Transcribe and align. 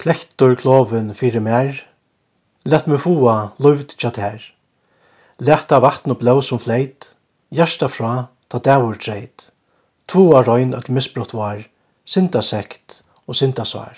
Klektor 0.00 0.54
kloven 0.56 1.10
fyrir 1.12 1.42
mer, 1.44 1.74
Lett 2.64 2.86
meg 2.88 3.02
fua 3.02 3.50
lovd 3.60 3.90
tja 4.00 4.08
tær. 4.16 4.40
Letta 5.44 5.76
vatn 5.84 6.14
og 6.14 6.22
blå 6.22 6.38
som 6.40 6.60
fleit, 6.60 7.10
Gjersta 7.52 7.88
fra 7.92 8.12
ta 8.48 8.62
dævur 8.64 8.96
treit. 8.96 9.50
Tvåa 10.08 10.40
røyn 10.46 10.72
at 10.78 10.88
misbrott 10.88 11.34
var, 11.36 11.60
Sinta 12.08 12.40
sekt 12.40 13.02
og 13.28 13.36
sinta 13.36 13.68
svar. 13.68 13.92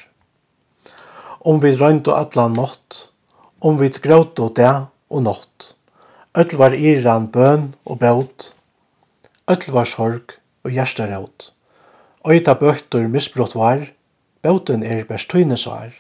Om 1.47 1.63
vi 1.63 1.71
røynt 1.79 2.11
og 2.11 2.19
atla 2.19 2.49
nått, 2.51 3.07
Om 3.63 3.79
vi 3.79 3.95
gråt 4.03 4.43
og 4.43 4.57
dæ 4.59 4.91
og 5.07 5.23
nått. 5.23 5.77
Öll 6.35 6.59
var 6.59 6.75
iran 6.75 7.31
bøn 7.31 7.75
og 7.87 8.03
bøt, 8.03 8.53
Öll 9.47 9.71
var 9.71 9.87
sorg 9.87 10.35
og 10.65 10.75
gjersta 10.75 11.07
råd. 11.07 11.53
Øyta 12.27 12.59
bøttur 12.59 13.07
misbrott 13.07 13.55
var, 13.55 13.93
Båten 14.43 14.83
er 14.83 15.05
best 15.07 15.31
tøyne 15.31 15.57
svar. 15.57 15.93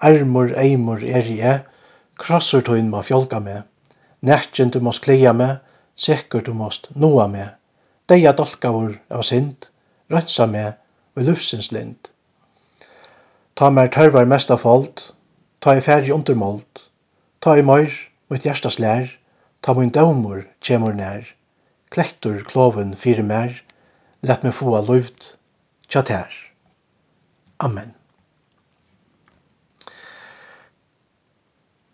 Armor, 0.00 0.52
eimor 0.56 1.02
er 1.04 1.26
jeg, 1.28 1.64
krosser 2.18 2.64
tøyn 2.64 2.88
må 2.90 3.02
fjolka 3.04 3.40
meg. 3.44 3.66
Nætjen 4.24 4.72
du 4.74 4.80
måst 4.82 5.04
kleia 5.04 5.34
meg, 5.36 5.58
sikker 5.98 6.42
du 6.44 6.54
måst 6.56 6.88
noa 6.94 7.28
meg. 7.28 7.54
Deia 8.08 8.32
dolkavur 8.32 8.96
av 9.12 9.24
sind, 9.26 9.68
rønsa 10.10 10.46
me 10.48 10.64
og 11.16 11.28
lufsins 11.28 11.70
lind. 11.74 12.10
Ta 13.58 13.70
mer 13.74 13.90
tørvar 13.92 14.28
mest 14.30 14.50
av 14.54 14.62
fold, 14.64 15.10
ta 15.60 15.76
i 15.76 15.84
færg 15.84 16.08
undermold, 16.14 16.84
ta 17.44 17.58
i 17.58 17.64
møyr, 17.66 17.92
mitt 18.30 18.46
hjertas 18.46 18.78
lær, 18.78 19.10
ta 19.60 19.74
min 19.74 19.92
dømur, 19.92 20.46
kjemur 20.64 20.94
nær, 20.96 21.34
klektur 21.90 22.44
kloven 22.46 22.94
fire 22.96 23.26
mer, 23.26 23.58
Lett 24.26 24.42
meg 24.42 24.50
få 24.56 24.72
av 24.74 24.88
luft, 24.90 25.36
tja 25.86 26.02
tær. 26.02 26.47
Amen. 27.58 27.94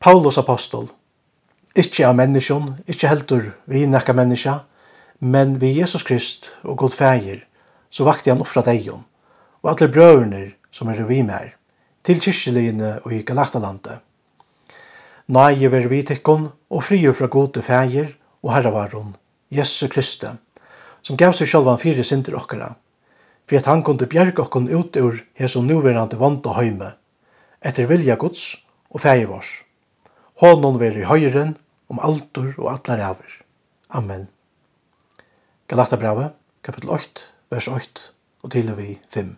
Paulus 0.05 0.37
apostol, 0.37 0.91
ikkje 1.73 2.05
av 2.05 2.19
menneskjon, 2.19 2.75
ikkje 2.85 3.09
heldur 3.09 3.47
vi 3.73 3.87
nekka 3.89 4.13
menneska, 4.13 4.59
men 5.25 5.57
vi 5.63 5.71
Jesus 5.79 6.05
Krist 6.05 6.51
og 6.61 6.77
god 6.83 6.93
feir, 6.93 7.47
så 7.89 8.05
vakti 8.05 8.29
han 8.29 8.45
offra 8.45 8.61
deion, 8.67 9.07
og 9.65 9.71
alle 9.73 9.89
brøverne 9.89 10.43
som 10.69 10.93
er 10.93 11.01
vi 11.09 11.23
mer, 11.25 11.55
til 12.05 12.21
kyrkjeligene 12.21 12.99
og 13.07 13.17
i 13.17 13.23
Galatalandet. 13.25 14.03
Nei, 15.33 15.57
ver 15.73 15.89
vi 15.89 16.03
tikkon, 16.05 16.51
og 16.69 16.85
frigjør 16.85 17.17
fra 17.17 17.33
gode 17.33 17.65
feir 17.65 18.13
og 18.45 18.53
herravaron, 18.53 19.17
Jesus 19.49 19.89
Kristi, 19.89 20.29
som 21.01 21.17
gav 21.17 21.33
seg 21.33 21.49
sjálvan 21.49 21.81
fire 21.81 22.05
sinter 22.05 22.37
okkara, 22.37 22.75
for 23.47 23.57
at 23.57 23.67
han 23.67 23.83
kunde 23.85 24.09
bjerge 24.09 24.43
okkon 24.43 24.69
ut 24.73 24.97
ur 24.97 25.21
hese 25.37 25.61
nuverande 25.63 26.19
vanda 26.21 26.55
høyme, 26.57 26.95
etter 27.61 27.89
vilja 27.89 28.17
gods 28.17 28.55
og 28.91 29.05
fægir 29.05 29.29
vårs. 29.29 29.63
Hånon 30.41 30.81
i 30.83 31.05
høyren 31.05 31.57
om 31.89 32.01
altur 32.03 32.55
og 32.59 32.73
allar 32.73 33.11
æver. 33.11 33.41
Amen. 33.91 34.29
Galatabrave, 35.69 36.31
kapittel 36.63 36.91
8, 36.91 37.29
vers 37.51 37.69
8 37.69 38.13
og 38.43 38.51
til 38.51 38.71
og 38.71 38.79
vi 38.79 38.99
5. 39.15 39.37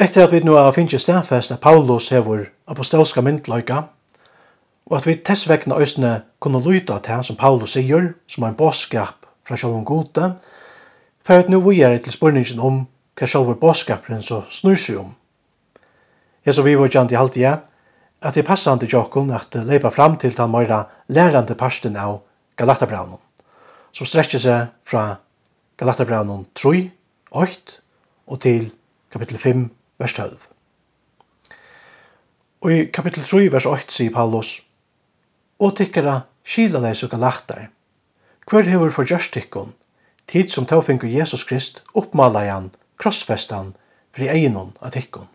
Etter 0.00 0.24
at 0.24 0.32
vi 0.32 0.40
nå 0.40 0.56
har 0.56 0.72
finnst 0.72 0.98
stedfest 0.98 1.52
at 1.52 1.60
Paulus 1.60 2.08
hever 2.08 2.46
apostolska 2.66 3.20
myndløyga, 3.20 3.82
og 4.86 4.96
at 4.96 5.06
vi 5.06 5.14
tessvekna 5.24 5.76
vegna 5.76 6.20
kunne 6.40 6.62
lyta 6.64 6.98
til 6.98 7.14
han 7.14 7.24
som 7.24 7.36
Paulus 7.36 7.76
sier, 7.76 8.14
som 8.26 8.44
er 8.44 8.48
en 8.48 8.56
båskap 8.56 9.19
fra 9.50 9.58
sjálfum 9.58 9.82
gode, 9.84 10.28
fer 11.26 11.42
at 11.42 11.50
nu 11.50 11.58
er 11.74 11.98
til 11.98 12.14
spurningen 12.14 12.60
om 12.62 12.84
hva 13.18 13.26
sjálfur 13.26 13.58
båskaperen 13.58 14.22
så 14.22 14.44
snur 14.50 14.78
seg 14.78 15.00
om. 15.02 15.10
Jeg 16.46 16.54
så 16.54 16.62
vi 16.62 16.76
var 16.78 16.88
kjent 16.88 17.12
i 17.12 17.18
halvtida, 17.18 17.58
at 18.22 18.34
det 18.36 18.44
passer 18.46 18.70
passande 18.70 18.86
jokken 18.86 19.32
at 19.34 19.58
leipa 19.66 19.90
fram 19.90 20.16
til 20.16 20.36
den 20.36 20.52
meira 20.52 20.84
lærande 21.08 21.56
parsten 21.58 21.96
av 21.96 22.20
Galatabraunen, 22.56 23.18
som 23.92 24.06
strekker 24.06 24.38
seg 24.38 24.70
fra 24.84 25.18
Galatabraunen 25.80 26.46
3, 26.54 26.90
8 27.32 27.80
og 28.30 28.40
til 28.40 28.70
kapittel 29.10 29.38
5, 29.38 29.66
vers 29.98 30.12
12. 30.14 30.38
Og 32.60 32.72
i 32.72 32.84
kapittel 32.92 33.24
3, 33.24 33.48
vers 33.52 33.66
8 33.66 33.90
sier 33.90 34.14
Paulus, 34.14 34.60
«Og 35.60 35.74
tikkara 35.76 36.20
skilaleis 36.44 37.02
og 37.04 37.10
galatar, 37.10 37.68
Hver 38.50 38.66
hefur 38.66 38.90
for 38.90 39.06
gjørstikkon, 39.06 39.76
tid 40.26 40.48
som 40.50 40.64
tåfingu 40.66 41.06
Jesus 41.06 41.44
Krist, 41.46 41.84
oppmalajan, 41.94 42.72
krossfestan, 42.98 43.76
fri 44.10 44.26
eginon 44.26 44.72
at 44.82 44.96
ikkon. 44.98 45.28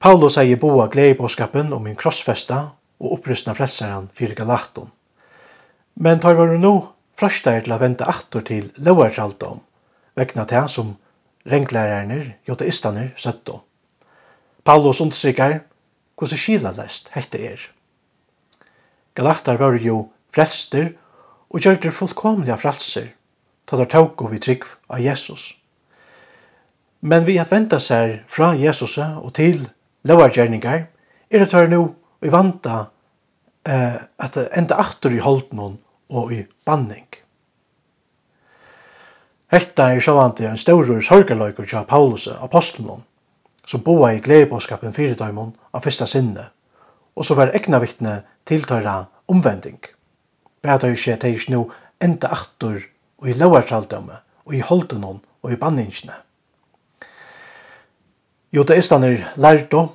Paulus 0.00 0.36
eier 0.40 0.60
boa 0.60 0.90
gleibåskapen 0.92 1.72
om 1.72 1.88
min 1.88 1.96
krossfesta 1.96 2.60
og 3.00 3.16
opprystna 3.16 3.56
frelsaren 3.56 4.10
fyrir 4.12 4.36
Galakton. 4.36 4.92
Men 5.96 6.20
tar 6.20 6.36
var 6.36 6.52
no 6.60 6.74
frashtar 7.16 7.64
til 7.64 7.72
a 7.72 7.80
venda 7.80 8.04
aktor 8.08 8.44
til 8.44 8.68
lovartraldom, 8.76 9.64
vegna 10.20 10.44
til 10.44 10.68
som 10.68 10.94
renglærerner, 11.48 12.34
jota 12.48 12.68
istaner, 12.68 13.12
søtto. 13.16 13.62
Paulus 14.64 15.00
understrykar 15.00 15.62
hvordan 16.16 16.44
skilalest 16.44 17.08
hette 17.16 17.40
er. 17.40 17.70
Galatar 19.14 19.58
var 19.58 19.78
jo 19.80 20.04
frelster 20.34 20.92
og 21.50 21.60
gjør 21.60 21.80
det 21.82 21.94
fullkomlige 21.94 22.58
frelser, 22.60 23.08
ta 23.66 23.78
der 23.78 23.90
tåk 23.90 24.22
vi 24.30 24.38
trygg 24.38 24.66
av 24.90 25.02
Jesus. 25.02 25.54
Men 27.00 27.24
vi 27.26 27.38
at 27.40 27.50
venta 27.50 27.80
seg 27.80 28.20
fra 28.28 28.52
Jesus 28.58 28.98
og 29.00 29.32
til 29.34 29.64
lovargjerninger, 30.04 30.86
er 31.30 31.38
det 31.42 31.50
tør 31.50 31.70
nå 31.70 31.80
vi 32.20 32.32
vanta 32.32 32.84
eh, 33.66 33.96
at 33.96 34.36
det 34.36 34.50
enda 34.58 34.76
aktor 34.82 35.14
i 35.14 35.22
holdnån 35.24 35.78
og 36.10 36.32
i 36.34 36.44
banning. 36.66 37.06
Hetta 39.50 39.88
er 39.90 40.02
sjåvandi 40.02 40.46
en 40.46 40.60
større 40.60 41.00
sorgarløyker 41.02 41.66
til 41.66 41.86
Paulus 41.88 42.28
apostelen, 42.30 43.02
som 43.66 43.82
boa 43.82 44.12
i 44.14 44.20
gledebåskapen 44.22 44.94
fyrir 44.94 45.16
døymon 45.18 45.54
av 45.74 45.82
fyrsta 45.82 46.06
sinne, 46.06 46.50
og 47.16 47.24
så 47.24 47.34
var 47.34 47.54
egna 47.54 47.80
vittne 47.82 48.22
til 48.46 48.64
tøyra 48.64 49.04
omvending. 49.28 49.78
Bæta 50.62 50.88
jo 50.88 50.96
skje 50.96 51.16
teis 51.20 51.48
nu 51.48 51.70
enda 52.02 52.28
aktor 52.32 52.80
og 53.18 53.28
i 53.28 53.36
lauartraldømme 53.36 54.18
og 54.46 54.54
i 54.54 54.64
holdenon 54.64 55.20
og 55.42 55.52
i 55.52 55.56
banningsne. 55.56 56.14
stannar 58.80 59.32
lærdo 59.36 59.88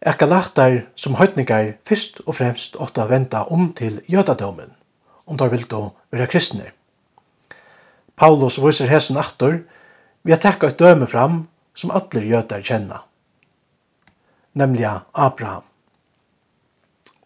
ekka 0.00 0.26
galaktar 0.26 0.82
som 0.94 1.16
høytningar 1.16 1.76
fyrst 1.84 2.20
og 2.26 2.36
fremst 2.38 2.76
åtta 2.76 3.06
venda 3.06 3.44
om 3.50 3.72
til 3.72 4.00
jødadømmen, 4.08 4.70
om 5.26 5.36
der 5.36 5.48
vil 5.48 5.66
då 5.70 5.90
være 6.10 6.26
kristne. 6.26 6.72
Paulus 8.16 8.58
viser 8.58 8.88
hesen 8.88 9.16
aktor 9.16 9.60
vi 10.22 10.32
har 10.32 10.38
tekka 10.38 10.66
et 10.66 10.78
døme 10.78 11.06
fram 11.06 11.48
som 11.74 11.90
atler 11.90 12.22
jødar 12.22 12.60
kjenna, 12.60 13.02
nemlig 14.54 14.86
Abraham 15.14 15.62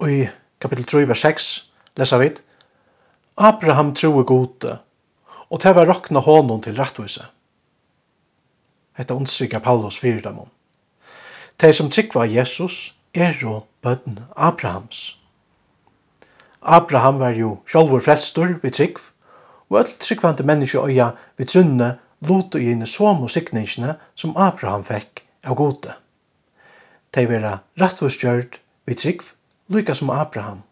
og 0.00 0.12
i 0.12 0.28
kapittel 0.60 0.86
3, 0.88 1.08
vers 1.08 1.20
6, 1.20 1.48
lesa 2.00 2.18
vi 2.18 2.30
Abraham 3.36 3.92
troe 3.94 4.24
gode, 4.24 4.78
og 5.50 5.62
det 5.62 5.74
var 5.76 5.88
rokna 5.88 6.20
honom 6.24 6.62
til 6.64 6.76
rettvise. 6.76 7.26
Hetta 8.96 9.14
ondstrykka 9.14 9.60
Paulus 9.60 9.98
fyrdamon. 10.00 10.48
De 11.60 11.72
som 11.72 11.90
tryggva 11.92 12.24
Jesus 12.24 12.94
er 13.14 13.36
jo 13.42 13.64
bøtten 13.82 14.18
Abrahams. 14.36 15.18
Abraham 16.62 17.18
var 17.20 17.36
jo 17.36 17.58
sjálfur 17.66 18.00
frelstur 18.00 18.56
vi 18.62 18.70
tryggv, 18.70 19.00
og 19.70 19.80
öll 19.80 19.98
tryggvande 20.00 20.44
menneske 20.44 20.80
øya 20.80 21.10
vi 21.36 21.44
trunne 21.44 21.98
lotu 22.20 22.58
i 22.58 22.70
henne 22.72 22.86
som 22.86 23.22
og 23.22 23.30
sikningsne 23.30 23.96
som 24.14 24.36
Abraham 24.36 24.84
fekk 24.84 25.24
av 25.44 25.56
gode. 25.56 25.92
De 27.14 27.26
vera 27.28 27.58
rettvistgjørt 27.80 28.60
vi 28.86 28.94
tryggv, 28.94 29.32
lykka 29.70 29.94
som 29.94 30.10
Abraham. 30.10 30.62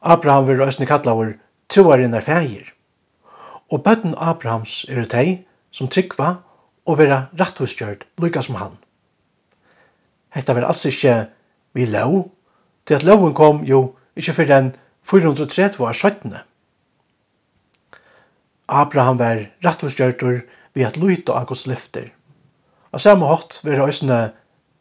Abraham 0.00 0.46
vil 0.48 0.60
røysne 0.60 0.86
kalla 0.86 1.14
vår 1.16 1.34
troarinnar 1.72 2.24
fægir. 2.24 2.72
Og 3.72 3.82
bøtten 3.82 4.14
Abrahams 4.18 4.84
er 4.88 5.00
det 5.00 5.10
tei 5.12 5.28
som 5.72 5.88
tryggva 5.88 6.36
og 6.84 6.98
vera 7.00 7.26
rattvistgjørd 7.40 8.04
lykka 8.20 8.42
som 8.44 8.58
han. 8.60 8.76
Hetta 10.34 10.54
var 10.54 10.66
altså 10.68 10.90
ikkje 10.90 11.14
vi 11.74 11.86
lov, 11.86 12.30
til 12.86 12.94
at 12.94 13.04
loven 13.06 13.34
kom 13.34 13.62
jo 13.64 13.94
ikkje 14.16 14.34
fyrir 14.36 14.56
enn 14.58 14.74
430 15.04 15.80
var 15.80 15.96
17. 15.96 16.34
Abraham 18.68 19.18
var 19.18 19.46
rattvistgjørdur 19.64 20.44
vi 20.74 20.84
at 20.84 20.96
lyta 21.00 21.36
av 21.38 21.48
Guds 21.48 21.66
lyfter. 21.66 22.10
Og 22.92 23.00
samme 23.00 23.28
hatt 23.28 23.60
var 23.64 23.80
røysne 23.80 24.20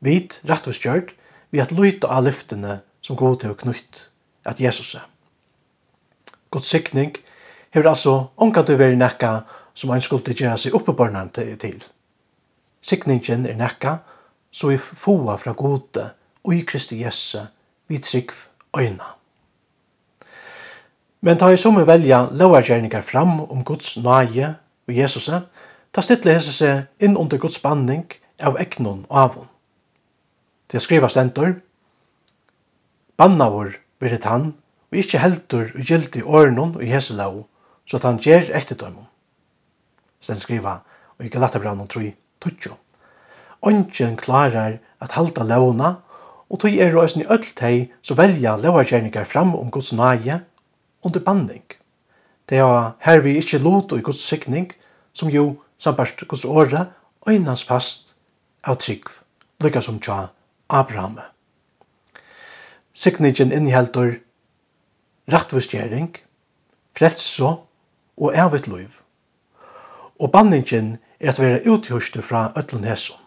vit 0.03 0.39
rattvistgjørd 0.49 1.13
vi 1.53 1.61
at 1.61 1.71
lyta 1.71 2.09
av 2.09 2.25
lyftene 2.25 2.79
som 3.05 3.17
god 3.19 3.43
til 3.43 3.53
å 3.53 3.57
knytt 3.59 4.07
at 4.49 4.59
Jesus 4.59 4.95
er. 4.97 5.05
God 6.49 6.65
sikning 6.65 7.13
hever 7.73 7.91
altså 7.91 8.15
omkant 8.41 8.71
å 8.73 8.77
være 8.79 8.97
nekka 8.97 9.43
som 9.73 9.93
han 9.93 10.01
skulle 10.01 10.33
gjøre 10.33 10.57
seg 10.57 10.75
oppebarnan 10.77 11.29
til. 11.33 11.77
Sikningen 12.81 13.45
er 13.49 13.57
nekka 13.57 13.99
så 14.53 14.73
vi 14.73 14.77
foa 14.81 15.37
fra 15.41 15.53
gode 15.57 16.09
og 16.43 16.55
i 16.57 16.63
Kristi 16.65 17.01
Jesu 17.01 17.45
vi 17.89 18.01
trygg 18.01 18.33
øyna. 18.77 19.13
Men 21.21 21.37
ta 21.37 21.53
i 21.53 21.57
som 21.57 21.77
vi 21.77 21.85
velja 21.87 22.25
lovargjerningar 22.33 23.05
fram 23.05 23.39
om 23.45 23.63
Guds 23.63 23.95
nage 23.97 24.55
og 24.87 24.97
Jesus, 24.97 25.29
ta 25.93 26.01
stittle 26.01 26.33
hese 26.35 26.51
seg 26.51 27.05
inn 27.05 27.17
under 27.17 27.39
Guds 27.39 27.61
banning 27.63 28.03
av 28.41 28.57
egnon 28.59 29.05
og 29.07 29.19
avon 29.21 29.52
til 30.73 30.81
å 30.81 30.85
skriva 30.87 31.05
stendur, 31.05 31.51
bannavur 33.21 33.75
virit 34.01 34.23
han, 34.25 34.55
og 34.89 34.97
ikkje 34.97 35.19
heldur 35.21 35.67
og 35.69 35.83
gildi 35.85 36.23
årenon 36.25 36.71
og 36.79 36.87
hese 36.89 37.13
lau, 37.13 37.43
så 37.85 37.99
at 37.99 38.07
han 38.09 38.17
gjer 38.17 38.49
etter 38.57 38.79
dømum. 38.81 39.05
Sten 40.17 40.41
skriva, 40.41 40.79
og 41.19 41.27
i 41.27 41.29
Galatabrannon 41.29 41.91
3, 41.93 42.15
tutsjo. 42.41 42.79
Ongen 43.61 44.17
klarar 44.17 44.79
at 44.97 45.13
halda 45.13 45.45
launa, 45.45 45.93
og 46.49 46.63
tog 46.65 46.73
er 46.73 46.89
røysen 46.89 47.21
i 47.21 47.29
öll 47.29 47.45
teg 47.53 47.93
så 48.01 48.17
velja 48.17 48.57
lauargjerningar 48.57 49.29
fram 49.29 49.53
om 49.53 49.69
Guds 49.69 49.93
nage 49.93 50.41
under 51.05 51.21
banning. 51.21 51.65
Det 52.49 52.57
er 52.57 52.93
hervi 53.05 53.37
ikkje 53.37 53.61
lot 53.61 53.93
og 53.93 54.01
Guds 54.09 54.25
sikning, 54.25 54.71
som 55.13 55.29
jo, 55.29 55.51
sambart 55.77 56.25
Guds 56.25 56.49
åre, 56.49 56.87
øynans 57.29 57.61
fast 57.61 58.15
av 58.65 58.81
trygg, 58.81 59.05
lykka 59.61 59.81
som 59.85 60.01
tja 60.01 60.23
Abraham. 60.73 61.19
Sikningen 62.93 63.51
inneheldur 63.53 64.17
rattvistgjering, 65.31 66.11
frelso 66.97 67.49
og 68.17 68.35
evigt 68.35 68.67
liv. 68.67 68.99
Og 70.19 70.31
banningen 70.31 70.97
er 71.19 71.33
at 71.33 71.41
vera 71.41 71.61
uthørste 71.65 72.21
fra 72.21 72.51
ötlun 72.57 72.85
hesson. 72.87 73.19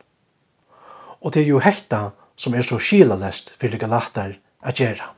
Og 1.21 1.35
det 1.35 1.43
er 1.43 1.51
jo 1.51 1.63
hekta 1.63 2.11
som 2.37 2.55
er 2.55 2.67
så 2.67 2.79
skilalest 2.79 3.55
fyrir 3.59 3.81
galatar 3.81 4.37
a 4.63 4.73
gjera. 4.73 5.13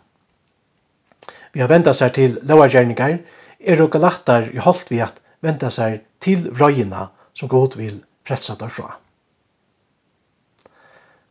Vi 1.52 1.60
har 1.60 1.70
ventat 1.70 1.96
seg 1.98 2.14
til 2.14 2.38
lovargjerningar, 2.46 3.18
er 3.58 3.82
og 3.82 3.90
galatar 3.90 4.50
i 4.52 4.60
holdt 4.62 4.92
vi 4.92 5.00
at 5.02 5.18
venta 5.42 5.70
seg 5.74 6.04
til 6.22 6.48
røyina 6.54 7.08
som 7.34 7.50
god 7.50 7.76
vil 7.78 7.98
frelsa 8.26 8.54
derfra. 8.58 8.92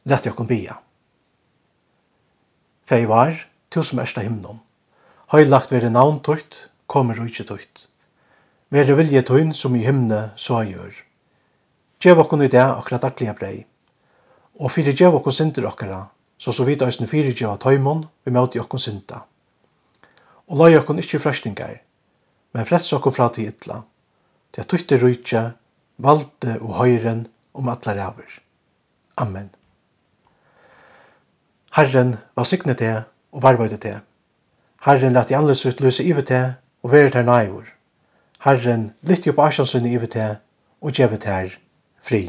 Lett 0.07 0.27
jokken 0.27 0.47
bia. 0.47 0.75
Fei 2.88 3.04
var, 3.06 3.36
tu 3.69 3.81
som 3.84 4.00
ersta 4.00 4.22
himnon. 4.24 4.62
Høylagt 5.34 5.74
veri 5.74 5.89
navn 5.92 6.22
tøyt, 6.24 6.69
kommer 6.88 7.18
rujtje 7.19 7.44
tøyt. 7.50 7.81
Veri 8.72 8.95
vilje 8.95 9.25
tøyn 9.28 9.51
som 9.51 9.75
i 9.75 9.81
himne 9.84 10.30
så 10.39 10.62
gjør. 10.63 11.01
Gjev 12.00 12.22
okkon 12.24 12.45
i 12.45 12.48
det 12.54 12.63
akkurat 12.63 13.04
daglige 13.04 13.34
brei. 13.36 13.57
Og 14.63 14.72
fyrir 14.72 14.95
gjev 14.95 15.19
okkon 15.19 15.36
sinter 15.36 15.68
okkara, 15.68 16.06
så 16.39 16.56
så 16.56 16.63
vidt 16.63 16.86
òsne 16.88 17.10
fyrir 17.12 17.36
gjev 17.36 17.57
tøymon 17.60 18.06
vi 18.24 18.31
møti 18.31 18.63
okkon 18.63 18.80
synda. 18.80 19.25
Og 20.48 20.63
lai 20.63 20.80
okkon 20.80 21.04
ikkje 21.04 21.19
frøstingar, 21.19 21.81
men 22.56 22.72
frets 22.72 22.95
okkon 22.95 23.18
fra 23.19 23.28
til 23.36 23.51
ytla. 23.51 23.81
Det 24.56 24.63
er 24.63 24.72
tukt 24.72 24.95
rujtje, 24.95 25.44
valde 26.00 26.56
og 26.62 26.78
høyren 26.80 27.28
om 27.51 27.68
atlar 27.68 28.00
ræver. 28.00 28.39
Amen. 29.19 29.56
Herren 31.77 32.15
var 32.35 32.44
sikne 32.44 32.74
til 32.74 33.03
og 33.31 33.44
varvøyde 33.44 33.77
til. 33.77 34.00
Herren 34.85 35.13
lette 35.13 35.35
annerledes 35.35 35.65
ut 35.65 35.81
løse 35.81 36.03
ivet 36.03 36.25
til 36.25 36.53
og 36.83 36.91
være 36.91 37.09
til 37.13 37.25
nøyver. 37.25 37.68
Herren 38.45 38.94
lytte 39.06 39.33
på 39.33 39.44
asjansynne 39.45 39.91
ivet 39.91 40.09
til 40.15 40.39
og 40.81 40.91
gjevet 40.91 41.21
til 41.21 41.53
fri. 42.01 42.21